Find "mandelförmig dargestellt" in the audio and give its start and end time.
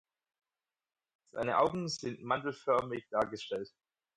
2.23-3.71